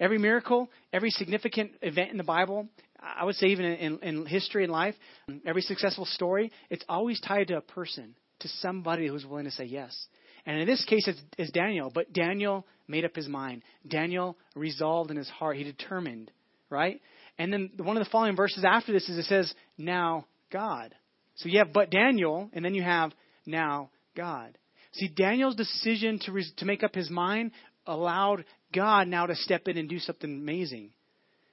[0.00, 2.68] Every miracle, every significant event in the Bible,
[2.98, 4.94] I would say even in, in history and life,
[5.44, 9.64] every successful story, it's always tied to a person, to somebody who's willing to say
[9.64, 9.94] yes.
[10.46, 11.90] And in this case, it's, it's Daniel.
[11.94, 13.62] But Daniel made up his mind.
[13.86, 15.56] Daniel resolved in his heart.
[15.56, 16.30] He determined,
[16.68, 17.00] right?
[17.38, 20.94] And then one of the following verses after this is it says, now God.
[21.36, 23.12] So you have but Daniel, and then you have
[23.46, 24.56] now God.
[24.92, 27.52] See, Daniel's decision to, re- to make up his mind
[27.86, 30.90] allowed God now to step in and do something amazing.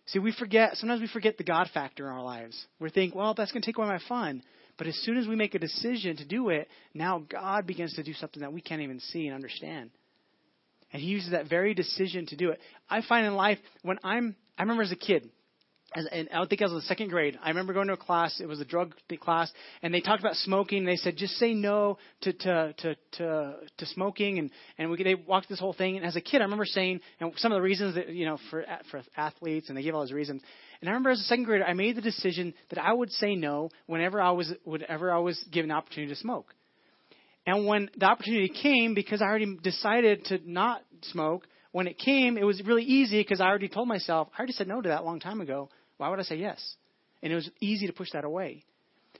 [0.07, 2.65] See, we forget, sometimes we forget the God factor in our lives.
[2.79, 4.43] We think, well, that's going to take away my fun.
[4.79, 8.03] But as soon as we make a decision to do it, now God begins to
[8.03, 9.91] do something that we can't even see and understand.
[10.93, 12.59] And He uses that very decision to do it.
[12.89, 15.29] I find in life, when I'm, I remember as a kid,
[15.95, 17.37] as, and I don't think I was in the second grade.
[17.43, 18.39] I remember going to a class.
[18.39, 20.85] It was a drug class, and they talked about smoking.
[20.85, 25.15] They said just say no to to to to, to smoking, and and we they
[25.15, 25.97] walked this whole thing.
[25.97, 28.37] And as a kid, I remember saying, and some of the reasons that you know
[28.51, 30.43] for for athletes, and they gave all those reasons.
[30.81, 33.35] And I remember as a second grader, I made the decision that I would say
[33.35, 36.53] no whenever I was whenever I was given the opportunity to smoke.
[37.45, 42.37] And when the opportunity came, because I already decided to not smoke, when it came,
[42.37, 45.01] it was really easy because I already told myself I already said no to that
[45.01, 45.69] a long time ago.
[45.97, 46.75] Why would I say yes?
[47.21, 48.63] And it was easy to push that away.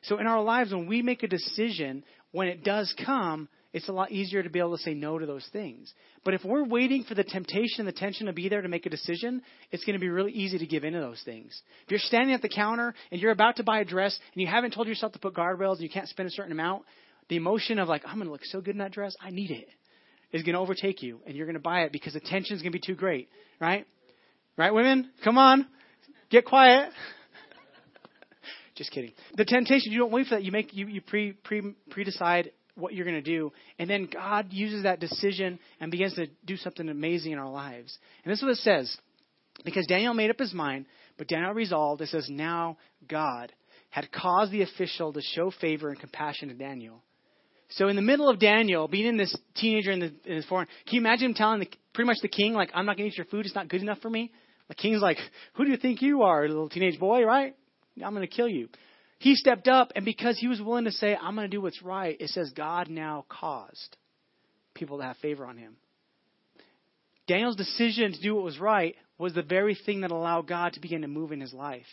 [0.04, 3.92] So in our lives, when we make a decision, when it does come, it's a
[3.92, 5.94] lot easier to be able to say no to those things.
[6.24, 8.88] But if we're waiting for the temptation and the tension to be there to make
[8.88, 11.62] a decision, it's going to be really easy to give in to those things.
[11.86, 14.48] If you're standing at the counter and you're about to buy a dress and you
[14.48, 16.84] haven't told yourself to put guardrails and you can't spend a certain amount,
[17.30, 19.52] the emotion of like, I'm going to look so good in that dress, I need
[19.52, 19.68] it,
[20.32, 22.64] is going to overtake you and you're going to buy it because the tension is
[22.64, 23.30] going to be too great,
[23.60, 23.86] right?
[24.58, 25.12] Right, women?
[25.24, 25.68] Come on.
[26.32, 26.90] Get quiet.
[28.76, 29.12] Just kidding.
[29.36, 30.44] The temptation, you don't wait for that.
[30.44, 34.08] You make you, you pre pre pre decide what you're going to do, and then
[34.12, 37.98] God uses that decision and begins to do something amazing in our lives.
[38.24, 38.96] And this is what it says,
[39.66, 40.86] because Daniel made up his mind,
[41.18, 42.02] but Daniel resolved.
[42.02, 42.78] It says, now
[43.08, 43.52] God
[43.90, 47.04] had caused the official to show favor and compassion to Daniel.
[47.72, 50.68] So in the middle of Daniel, being in this teenager in, the, in his foreign,
[50.88, 53.14] can you imagine him telling the, pretty much the king, like, I'm not going to
[53.14, 54.32] eat your food, it's not good enough for me?
[54.70, 55.18] The king's like,
[55.54, 57.56] Who do you think you are, little teenage boy, right?
[58.04, 58.70] I'm going to kill you.
[59.20, 61.84] He stepped up, and because he was willing to say, I'm going to do what's
[61.84, 63.98] right, it says God now caused
[64.74, 65.76] people to have favor on him.
[67.28, 70.80] Daniel's decision to do what was right was the very thing that allowed God to
[70.80, 71.86] begin to move in his life.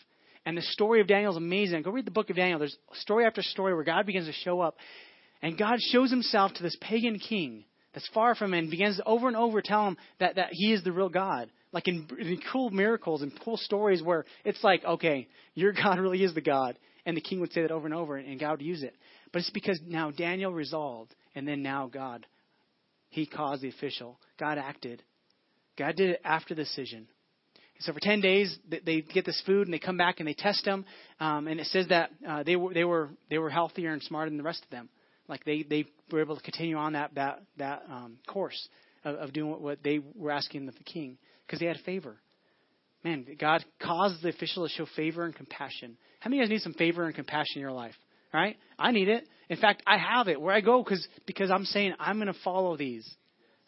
[0.46, 1.82] And the story of Daniel is amazing.
[1.82, 2.60] Go read the book of Daniel.
[2.60, 4.76] There's story after story where God begins to show up.
[5.42, 9.04] And God shows himself to this pagan king that's far from him and begins to
[9.04, 12.40] over and over tell him that, that he is the real God like in, in
[12.52, 16.78] cool miracles and cool stories where it's like, okay, your God really is the God.
[17.06, 18.94] And the king would say that over and over, and God would use it.
[19.32, 22.26] But it's because now Daniel resolved, and then now God,
[23.08, 24.18] he caused the official.
[24.38, 25.02] God acted.
[25.78, 27.06] God did it after the decision.
[27.80, 30.64] So for ten days, they get this food and they come back and they test
[30.64, 30.84] them,
[31.20, 34.30] um, and it says that uh, they were they were they were healthier and smarter
[34.30, 34.88] than the rest of them.
[35.28, 38.68] Like they they were able to continue on that that that um, course
[39.04, 42.16] of, of doing what, what they were asking of the king because they had favor.
[43.04, 45.96] Man, God caused the official to show favor and compassion.
[46.26, 47.94] How many of you guys need some favor and compassion in your life?
[48.34, 48.56] Right?
[48.76, 49.28] I need it.
[49.48, 52.38] In fact, I have it where I go because because I'm saying I'm going to
[52.42, 53.08] follow these.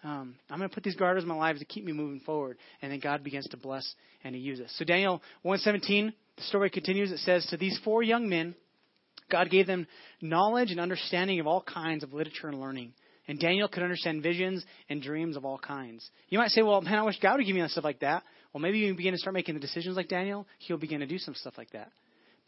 [0.02, 2.58] Um, I'm going to put these guardrails in my life to keep me moving forward.
[2.82, 3.88] And then God begins to bless
[4.24, 4.64] and He uses.
[4.64, 4.70] It.
[4.72, 7.12] So Daniel 1:17, the story continues.
[7.12, 8.56] It says, "To these four young men,
[9.30, 9.86] God gave them
[10.20, 12.92] knowledge and understanding of all kinds of literature and learning."
[13.28, 16.10] And Daniel could understand visions and dreams of all kinds.
[16.28, 18.24] You might say, well, man, I wish God would give me stuff like that.
[18.52, 21.18] Well, maybe you begin to start making the decisions like Daniel, he'll begin to do
[21.18, 21.92] some stuff like that.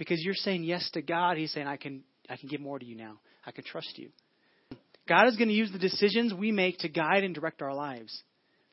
[0.01, 2.85] Because you're saying yes to God, he's saying, I can, I can give more to
[2.85, 3.21] you now.
[3.45, 4.09] I can trust you.
[5.07, 8.23] God is going to use the decisions we make to guide and direct our lives.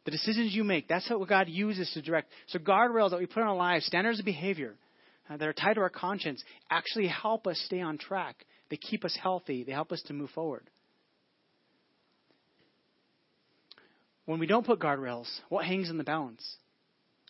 [0.06, 2.32] The decisions you make, that's what God uses to direct.
[2.48, 4.76] So guardrails that we put in our lives, standards of behavior
[5.30, 8.46] uh, that are tied to our conscience, actually help us stay on track.
[8.70, 9.66] They keep us healthy.
[9.66, 10.70] They help us to move forward.
[14.28, 16.46] when we don't put guardrails, what hangs in the balance?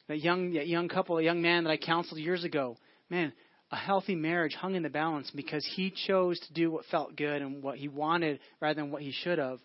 [0.07, 2.75] That young, that young couple, a young man that I counseled years ago,
[3.07, 3.33] man,
[3.71, 7.41] a healthy marriage hung in the balance because he chose to do what felt good
[7.41, 9.59] and what he wanted rather than what he should have.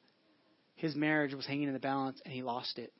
[0.74, 2.92] His marriage was hanging in the balance and he lost it.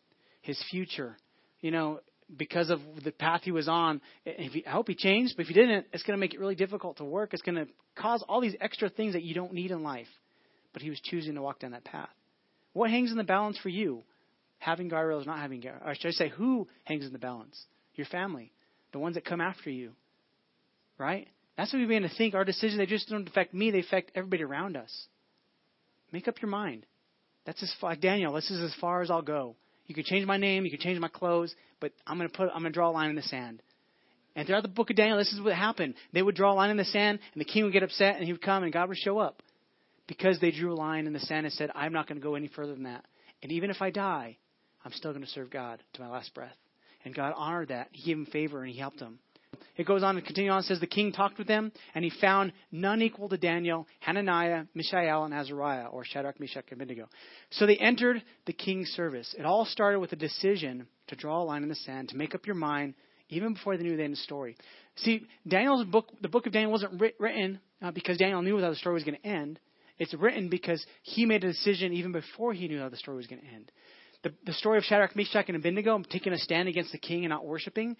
[0.43, 1.17] His future,
[1.61, 2.01] you know,
[2.37, 5.49] because of the path he was on, if he, I hope he changed, but if
[5.49, 7.35] he didn't, it's going to make it really difficult to work.
[7.35, 10.07] It's going to cause all these extra things that you don't need in life.
[10.73, 12.09] But he was choosing to walk down that path.
[12.73, 14.05] What hangs in the balance for you?
[14.63, 15.85] having guardrails, not having guardrails.
[15.87, 17.61] Or should I say, who hangs in the balance?
[17.95, 18.53] Your family,
[18.93, 19.93] the ones that come after you,
[21.03, 21.29] right?
[21.57, 22.35] That's what we begin to think.
[22.35, 25.07] Our decisions, they just don't affect me, they affect everybody around us.
[26.13, 26.87] Make up your mind.
[27.45, 29.57] That's as far, like Daniel, this is as far as I'll go.
[29.87, 32.63] You can change my name, you can change my clothes, but I'm to put, I'm
[32.63, 33.63] to draw a line in the sand.
[34.35, 35.95] And throughout the book of Daniel, this is what happened.
[36.13, 38.25] They would draw a line in the sand, and the king would get upset, and
[38.25, 39.43] he would come, and God would show up
[40.07, 42.35] because they drew a line in the sand and said, I'm not going to go
[42.35, 43.05] any further than that.
[43.43, 44.37] And even if I die,
[44.85, 46.57] I'm still going to serve God to my last breath.
[47.05, 47.89] And God honored that.
[47.93, 49.19] He gave him favor and he helped him.
[49.77, 50.61] It goes on and continues on.
[50.61, 54.65] It says, The king talked with them, and he found none equal to Daniel, Hananiah,
[54.75, 57.09] Mishael, and Azariah, or Shadrach, Meshach, and Abednego.
[57.51, 59.35] So they entered the king's service.
[59.39, 62.35] It all started with a decision to draw a line in the sand, to make
[62.35, 62.95] up your mind,
[63.29, 64.57] even before they knew the end of the story.
[64.97, 68.77] See, Daniel's book, the book of Daniel wasn't written uh, because Daniel knew how the
[68.77, 69.59] story was going to end.
[69.99, 73.27] It's written because he made a decision even before he knew how the story was
[73.27, 73.73] going to end.
[74.23, 77.31] The, the story of Shadrach, Meshach, and Abednego taking a stand against the king and
[77.31, 77.97] not worshiping,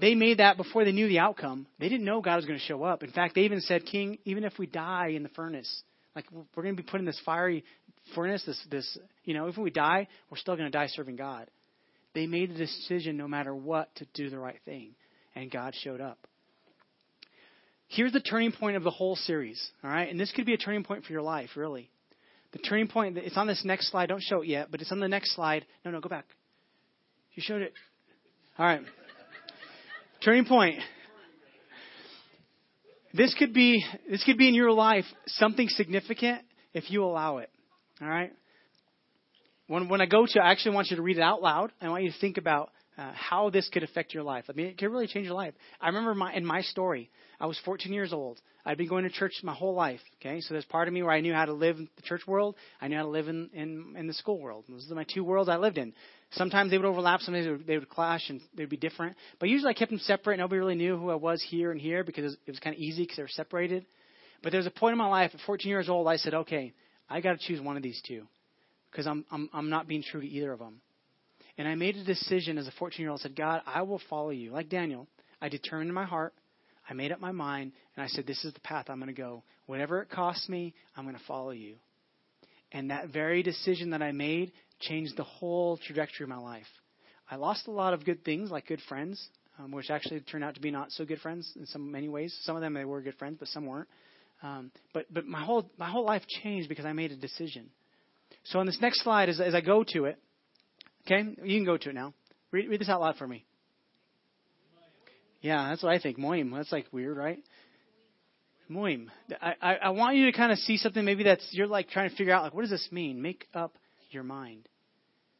[0.00, 1.66] they made that before they knew the outcome.
[1.78, 3.02] They didn't know God was going to show up.
[3.02, 5.82] In fact, they even said, King, even if we die in the furnace,
[6.14, 7.64] like we're going to be put in this fiery
[8.14, 11.48] furnace, this, this, you know, if we die, we're still going to die serving God.
[12.14, 14.94] They made the decision no matter what to do the right thing,
[15.34, 16.18] and God showed up.
[17.88, 20.10] Here's the turning point of the whole series, all right?
[20.10, 21.90] And this could be a turning point for your life, really.
[22.52, 24.06] The turning point, it's on this next slide.
[24.06, 25.66] Don't show it yet, but it's on the next slide.
[25.84, 26.24] No, no, go back.
[27.34, 27.74] You showed it.
[28.58, 28.80] All right.
[30.26, 30.80] Turning point.
[33.14, 36.42] This could be this could be in your life something significant
[36.74, 37.48] if you allow it.
[38.02, 38.32] All right.
[39.68, 41.70] When when I go to, I actually want you to read it out loud.
[41.80, 44.46] I want you to think about uh, how this could affect your life.
[44.48, 45.54] I mean, it could really change your life.
[45.80, 47.08] I remember my, in my story,
[47.38, 48.40] I was 14 years old.
[48.64, 50.00] I'd been going to church my whole life.
[50.20, 52.22] Okay, so there's part of me where I knew how to live in the church
[52.26, 52.56] world.
[52.80, 54.64] I knew how to live in in, in the school world.
[54.68, 55.92] Those are my two worlds I lived in.
[56.32, 57.20] Sometimes they would overlap.
[57.20, 59.16] Sometimes they would, they would clash and they'd be different.
[59.38, 60.38] But usually I kept them separate.
[60.38, 62.74] Nobody really knew who I was here and here because it was, it was kind
[62.74, 63.86] of easy because they were separated.
[64.42, 66.08] But there was a point in my life at 14 years old.
[66.08, 66.72] I said, okay,
[67.08, 68.26] I got to choose one of these two
[68.90, 70.80] because I'm I'm I'm not being true to either of them.
[71.58, 73.20] And I made a decision as a 14 year old.
[73.20, 74.50] I said, God, I will follow you.
[74.50, 75.06] Like Daniel,
[75.40, 76.34] I determined in my heart.
[76.88, 79.20] I made up my mind, and I said, this is the path I'm going to
[79.20, 79.42] go.
[79.66, 81.76] Whatever it costs me, I'm going to follow you.
[82.72, 86.66] And that very decision that I made changed the whole trajectory of my life.
[87.30, 90.54] I lost a lot of good things, like good friends, um, which actually turned out
[90.54, 92.36] to be not so good friends in some many ways.
[92.42, 93.88] Some of them they were good friends, but some weren't.
[94.42, 97.70] Um, but but my whole my whole life changed because I made a decision.
[98.44, 100.18] So on this next slide, as, as I go to it,
[101.04, 102.12] okay, you can go to it now.
[102.52, 103.44] Read, read this out loud for me.
[105.40, 106.18] Yeah, that's what I think.
[106.18, 106.52] Moim.
[106.54, 107.38] That's like weird, right?
[108.70, 109.06] Moim.
[109.40, 112.16] I, I, want you to kind of see something maybe that's you're like trying to
[112.16, 113.22] figure out like what does this mean?
[113.22, 113.76] Make up
[114.10, 114.68] your mind.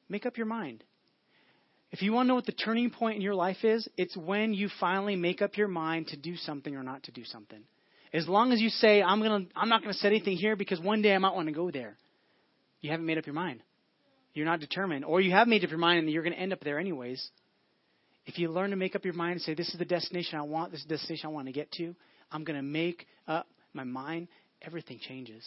[0.08, 0.84] Make up your mind.
[1.90, 4.54] If you want to know what the turning point in your life is, it's when
[4.54, 7.62] you finally make up your mind to do something or not to do something.
[8.12, 11.02] As long as you say, I'm gonna I'm not gonna set anything here because one
[11.02, 11.96] day I might want to go there.
[12.80, 13.60] You haven't made up your mind.
[14.34, 15.04] You're not determined.
[15.04, 17.30] Or you have made up your mind and you're gonna end up there anyways.
[18.26, 20.42] If you learn to make up your mind and say, This is the destination I
[20.42, 21.94] want, this is the destination I want to get to,
[22.30, 24.28] I'm gonna make up my mind,
[24.62, 25.44] everything changes.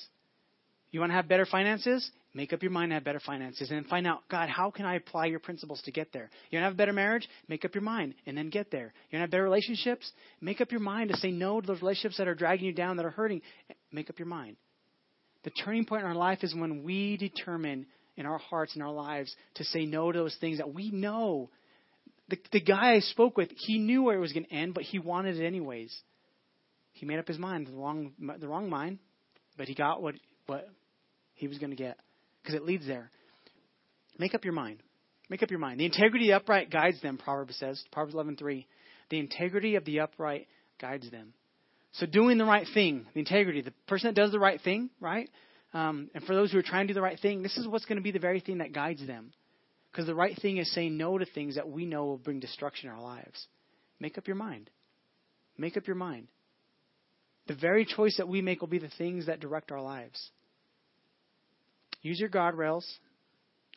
[0.92, 2.10] You want to have better finances?
[2.34, 4.96] Make up your mind to have better finances and find out, God, how can I
[4.96, 6.30] apply your principles to get there?
[6.50, 7.28] You want to have a better marriage?
[7.48, 8.94] Make up your mind and then get there.
[9.10, 10.12] You want to have better relationships?
[10.42, 12.98] Make up your mind to say no to those relationships that are dragging you down,
[12.98, 13.42] that are hurting.
[13.92, 14.58] Make up your mind.
[15.44, 17.86] The turning point in our life is when we determine
[18.18, 21.50] in our hearts and our lives to say no to those things that we know.
[22.30, 24.84] The, the guy I spoke with, he knew where it was going to end, but
[24.84, 25.96] he wanted it anyways.
[27.00, 29.00] He made up his mind, the wrong, the wrong mind,
[29.58, 30.16] but he got what,
[30.48, 30.68] what
[31.34, 31.98] he was going to get
[32.44, 33.10] because it leads there.
[34.18, 34.84] Make up your mind.
[35.30, 35.80] Make up your mind.
[35.80, 38.66] The integrity of the upright guides them, Proverbs says, Proverbs 11:3.
[39.10, 40.48] The integrity of the upright
[40.82, 41.34] guides them.
[41.94, 45.30] So doing the right thing, the integrity, the person that does the right thing, right?
[45.74, 47.86] Um, and for those who are trying to do the right thing, this is what's
[47.86, 49.32] going to be the very thing that guides them.
[49.90, 52.90] Because the right thing is saying no to things that we know will bring destruction
[52.90, 53.48] in our lives.
[54.02, 54.70] Make up your mind.
[55.58, 56.28] Make up your mind.
[57.50, 60.30] The very choice that we make will be the things that direct our lives.
[62.04, 62.86] Use your guardrails,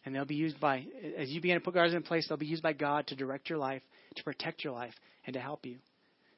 [0.04, 0.85] and they'll be used by,
[1.16, 3.48] as you begin to put guardrails in place, they'll be used by God to direct
[3.48, 3.80] your life,
[4.16, 4.92] to protect your life,
[5.24, 5.78] and to help you.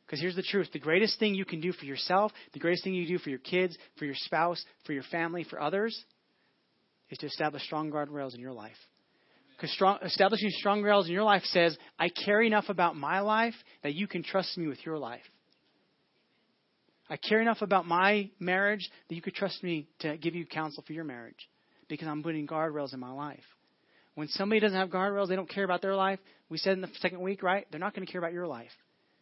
[0.07, 2.95] Because here's the truth the greatest thing you can do for yourself, the greatest thing
[2.95, 6.05] you do for your kids, for your spouse, for your family, for others,
[7.11, 8.77] is to establish strong guardrails in your life.
[9.57, 13.95] Because establishing strong guardrails in your life says, I care enough about my life that
[13.95, 15.23] you can trust me with your life.
[17.09, 20.83] I care enough about my marriage that you could trust me to give you counsel
[20.87, 21.49] for your marriage
[21.89, 23.45] because I'm putting guardrails in my life.
[24.15, 26.19] When somebody doesn't have guardrails, they don't care about their life.
[26.49, 27.67] We said in the second week, right?
[27.71, 28.71] They're not going to care about your life.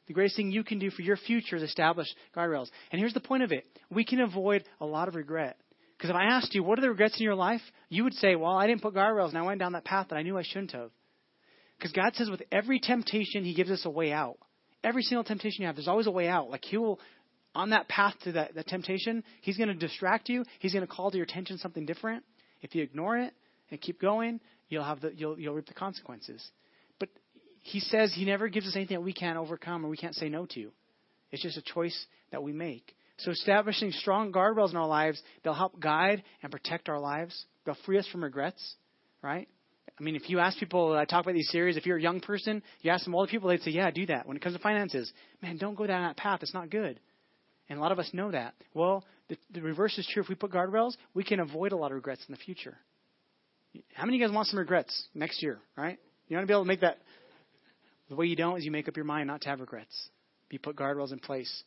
[0.07, 2.69] The greatest thing you can do for your future is establish guardrails.
[2.91, 5.57] And here's the point of it we can avoid a lot of regret.
[5.97, 7.61] Because if I asked you, what are the regrets in your life?
[7.89, 10.17] You would say, well, I didn't put guardrails and I went down that path that
[10.17, 10.91] I knew I shouldn't have.
[11.79, 14.39] Because God says with every temptation, He gives us a way out.
[14.83, 16.51] Every single temptation you have, there's always a way out.
[16.51, 16.99] Like He will
[17.55, 20.45] on that path to that, that temptation, he's going to distract you.
[20.59, 22.25] He's going to call to your attention something different.
[22.63, 23.35] If you ignore it
[23.71, 26.43] and keep going, you'll have the you'll you'll reap the consequences.
[26.99, 27.09] But
[27.63, 30.29] he says he never gives us anything that we can't overcome or we can't say
[30.29, 30.71] no to.
[31.31, 32.95] It's just a choice that we make.
[33.19, 37.45] So establishing strong guardrails in our lives, they'll help guide and protect our lives.
[37.65, 38.75] They'll free us from regrets,
[39.23, 39.49] right?
[39.99, 42.21] I mean, if you ask people, I talk about these series, if you're a young
[42.21, 44.27] person, you ask some older people, they'd say, yeah, do that.
[44.27, 45.13] When it comes to finances,
[45.43, 46.41] man, don't go down that path.
[46.43, 46.99] It's not good.
[47.69, 48.55] And a lot of us know that.
[48.75, 50.23] Well, the, the reverse is true.
[50.23, 52.77] If we put guardrails, we can avoid a lot of regrets in the future.
[53.95, 55.99] How many of you guys want some regrets next year, right?
[56.29, 56.99] You want to be able to make that.
[58.09, 60.09] The way you don't is you make up your mind not to have regrets.
[60.51, 61.63] You put guardrails in place.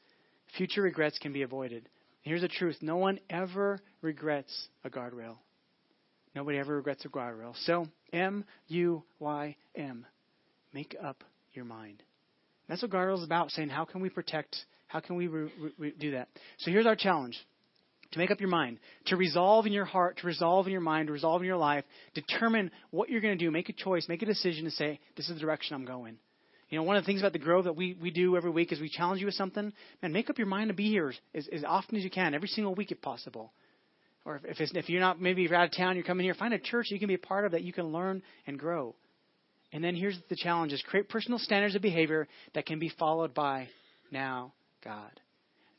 [0.57, 1.89] Future regrets can be avoided.
[2.21, 5.37] Here's the truth no one ever regrets a guardrail.
[6.35, 7.55] Nobody ever regrets a guardrail.
[7.65, 10.05] So, M U Y M.
[10.73, 12.03] Make up your mind.
[12.67, 14.55] That's what guardrails is about, saying how can we protect,
[14.87, 16.29] how can we re- re- do that.
[16.59, 17.37] So here's our challenge.
[18.11, 21.07] To make up your mind, to resolve in your heart, to resolve in your mind,
[21.07, 24.21] to resolve in your life, determine what you're going to do, make a choice, make
[24.21, 26.17] a decision to say, this is the direction I'm going.
[26.69, 28.71] You know, one of the things about the Grove that we, we do every week
[28.71, 29.73] is we challenge you with something.
[30.01, 32.47] Man, make up your mind to be here as, as often as you can, every
[32.47, 33.51] single week if possible.
[34.23, 36.53] Or if, if, if you're not, maybe you're out of town, you're coming here, find
[36.53, 38.95] a church you can be a part of that you can learn and grow.
[39.73, 43.33] And then here's the challenge is create personal standards of behavior that can be followed
[43.33, 43.67] by
[44.11, 44.53] now
[44.85, 45.19] God.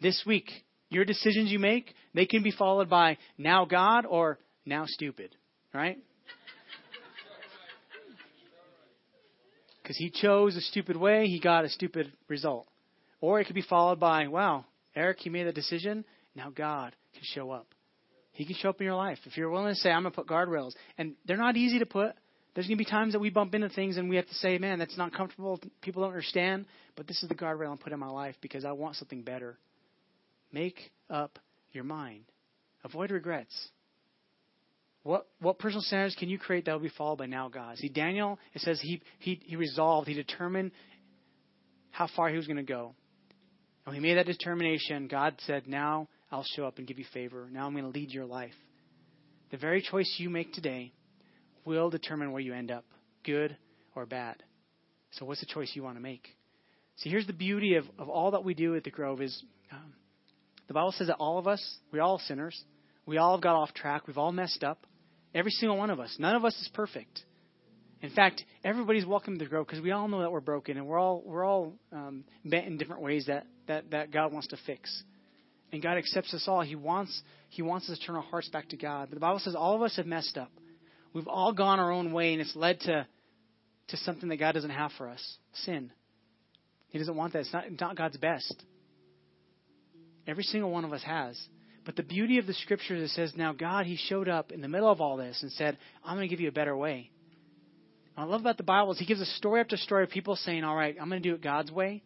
[0.03, 0.51] This week,
[0.91, 5.35] your decisions you make, they can be followed by now God or now stupid.
[5.73, 5.99] Right?
[9.83, 12.67] Because he chose a stupid way, he got a stupid result.
[13.21, 14.65] Or it could be followed by, wow,
[14.97, 17.69] Eric, he made a decision, now God can show up.
[18.33, 19.19] He can show up in your life.
[19.27, 21.87] If you're willing to say, I'm going to put guardrails, and they're not easy to
[21.87, 22.17] put.
[22.57, 24.57] There's going to be times that we bump into things and we have to say,
[24.57, 25.61] man, that's not comfortable.
[25.83, 26.65] People don't understand,
[26.97, 29.59] but this is the guardrail I'm putting in my life because I want something better.
[30.53, 31.39] Make up
[31.73, 32.25] your mind.
[32.83, 33.55] Avoid regrets.
[35.03, 37.77] What what personal standards can you create that will be followed by now God?
[37.77, 40.73] See, Daniel, it says he he he resolved, he determined
[41.91, 42.95] how far he was going to go.
[43.85, 47.05] And when he made that determination, God said, Now I'll show up and give you
[47.13, 47.49] favor.
[47.53, 48.55] Now I'm going to lead your life.
[49.51, 50.95] The very choice you make today
[51.67, 52.85] will determine where you end up,
[53.25, 53.57] good
[53.95, 54.43] or bad.
[55.13, 56.29] So what's the choice you want to make?
[56.97, 59.93] See, here's the beauty of, of all that we do at the Grove is um,
[60.69, 62.59] the Bible says that all of us, we're all sinners.
[63.05, 64.07] We all have got off track.
[64.07, 64.87] We've all messed up.
[65.35, 66.17] Every single one of us.
[66.19, 67.21] None of us is perfect.
[68.03, 70.87] In fact, everybody's welcome to the Grove because we all know that we're broken and
[70.87, 74.59] we're all we're all um, bent in different ways that, that, that God wants to
[74.67, 75.03] fix.
[75.73, 76.61] And God accepts us all.
[76.63, 79.09] He wants He wants us to turn our hearts back to God.
[79.11, 80.51] But the Bible says all of us have messed up.
[81.13, 83.07] We've all gone our own way, and it's led to
[83.89, 85.91] to something that God doesn't have for us: sin.
[86.89, 87.41] He doesn't want that.
[87.41, 88.63] It's not, not God's best.
[90.27, 91.41] Every single one of us has.
[91.85, 94.69] But the beauty of the scripture that says, now God, He showed up in the
[94.69, 97.11] middle of all this and said, I'm going to give you a better way.
[98.15, 100.35] What I love about the Bible is He gives a story after story of people
[100.35, 102.03] saying, all right, I'm going to do it God's way.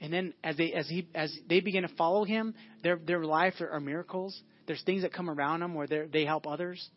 [0.00, 3.54] And then as they as he as they begin to follow him, their their life
[3.60, 4.40] are, are miracles.
[4.66, 6.88] There's things that come around them where they help others.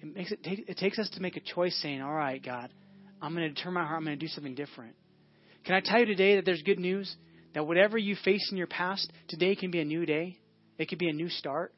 [0.00, 2.72] It makes it take, it takes us to make a choice, saying, "All right, God,
[3.20, 4.94] I'm going to determine how I'm going to do something different."
[5.64, 7.14] Can I tell you today that there's good news?
[7.54, 10.38] That whatever you face in your past, today can be a new day.
[10.78, 11.74] It could be a new start.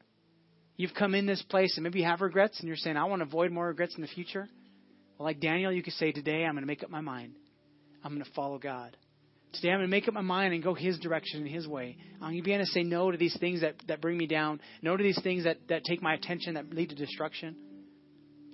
[0.77, 3.21] You've come in this place and maybe you have regrets and you're saying, I want
[3.21, 4.47] to avoid more regrets in the future.
[5.17, 7.33] Well, like Daniel, you could say, Today I'm going to make up my mind.
[8.03, 8.95] I'm going to follow God.
[9.53, 11.97] Today I'm going to make up my mind and go His direction and His way.
[12.15, 14.61] I'm going to begin to say no to these things that, that bring me down,
[14.81, 17.55] no to these things that, that take my attention, that lead to destruction.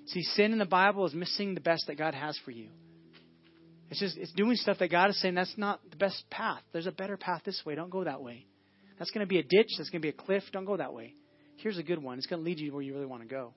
[0.08, 2.70] See, sin in the Bible is missing the best that God has for you.
[3.90, 6.62] It's just it's doing stuff that God is saying that's not the best path.
[6.74, 7.76] There's a better path this way.
[7.76, 8.46] Don't go that way.
[9.00, 9.70] That's going to be a ditch.
[9.78, 10.44] That's going to be a cliff.
[10.52, 11.14] Don't go that way.
[11.58, 12.18] Here's a good one.
[12.18, 13.54] It's going to lead you where you really want to go.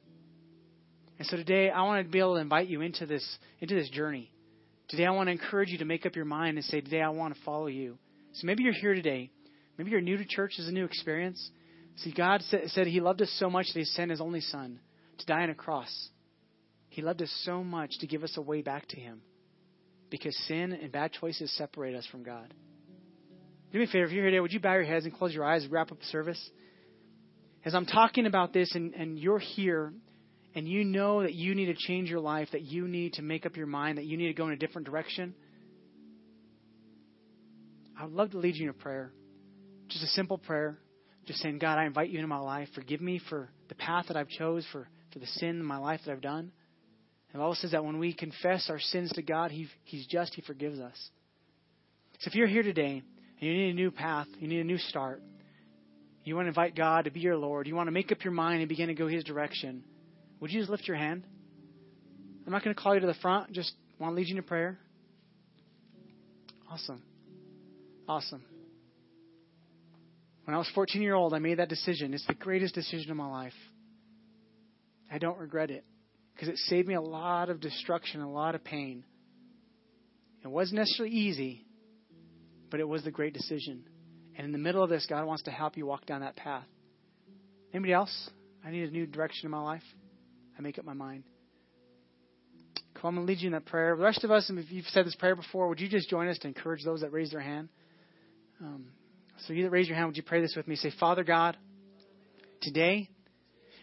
[1.19, 3.27] And so today, I want to be able to invite you into this
[3.61, 4.33] into this journey.
[4.89, 7.11] Today, I want to encourage you to make up your mind and say, today, I
[7.11, 7.99] want to follow you.
[8.35, 9.31] So maybe you're here today.
[9.79, 10.55] Maybe you're new to church.
[10.59, 11.51] It's a new experience.
[11.97, 14.81] See, God said He loved us so much that He sent His only Son
[15.19, 16.09] to die on a cross.
[16.91, 19.23] He loved us so much to give us a way back to Him
[20.11, 22.53] because sin and bad choices separate us from God.
[23.73, 25.33] Do me a favor, if you're here today, would you bow your heads and close
[25.33, 26.51] your eyes and wrap up the service?
[27.65, 29.93] As I'm talking about this and, and you're here
[30.55, 33.47] and you know that you need to change your life, that you need to make
[33.47, 35.35] up your mind, that you need to go in a different direction,
[37.97, 39.13] I would love to lead you in a prayer.
[39.89, 40.79] Just a simple prayer.
[41.27, 42.69] Just saying, God, I invite you into my life.
[42.75, 46.01] Forgive me for the path that I've chose, for, for the sin in my life
[46.05, 46.51] that I've done.
[47.33, 50.43] The Bible says that when we confess our sins to God, he, He's just, He
[50.43, 50.97] forgives us.
[52.21, 53.03] So if you're here today
[53.41, 55.23] and you need a new path, you need a new start,
[56.25, 57.67] You want to invite God to be your Lord.
[57.67, 59.85] You want to make up your mind and begin to go His direction.
[60.41, 61.25] Would you just lift your hand?
[62.47, 63.53] I'm not going to call you to the front.
[63.53, 64.79] Just want to lead you in prayer.
[66.69, 67.03] Awesome.
[68.09, 68.43] Awesome.
[70.45, 72.13] When I was 14 year old, I made that decision.
[72.13, 73.53] It's the greatest decision of my life.
[75.13, 75.85] I don't regret it
[76.41, 79.05] because it saved me a lot of destruction, a lot of pain.
[80.43, 81.67] It wasn't necessarily easy,
[82.71, 83.85] but it was the great decision.
[84.35, 86.65] And in the middle of this, God wants to help you walk down that path.
[87.75, 88.31] Anybody else?
[88.65, 89.83] I need a new direction in my life.
[90.59, 91.25] I make up my mind.
[92.95, 93.95] Come on, to lead you in that prayer.
[93.95, 96.39] The rest of us, if you've said this prayer before, would you just join us
[96.39, 97.69] to encourage those that raise their hand?
[98.63, 98.87] Um,
[99.47, 100.77] so you that raise your hand, would you pray this with me?
[100.77, 101.59] Say, Father God,
[102.63, 103.11] today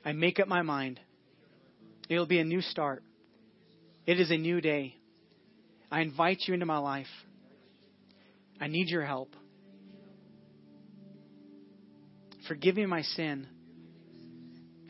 [0.03, 0.99] I make up my mind.
[2.09, 3.03] It'll be a new start.
[4.05, 4.95] It is a new day.
[5.91, 7.07] I invite you into my life.
[8.59, 9.29] I need your help.
[12.47, 13.47] Forgive me my sin.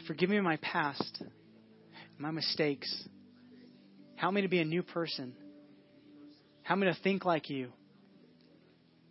[0.07, 1.23] Forgive me my past,
[2.17, 3.07] my mistakes.
[4.15, 5.33] Help me to be a new person.
[6.63, 7.69] Help me to think like you.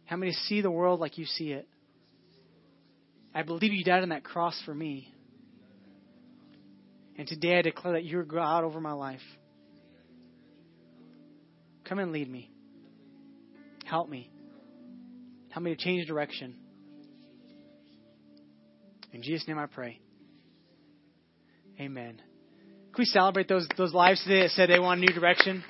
[0.04, 1.66] Help me to see the world like you see it.
[3.34, 5.12] I believe you died on that cross for me.
[7.18, 9.20] And today I declare that you're God over my life.
[11.84, 12.50] Come and lead me.
[13.84, 14.30] Help me.
[15.50, 16.54] Help me to change direction.
[19.12, 20.00] In Jesus' name I pray.
[21.80, 22.20] Amen.
[22.92, 25.62] Can we celebrate those, those lives today that said they want a new direction?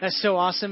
[0.00, 0.71] That's so awesome.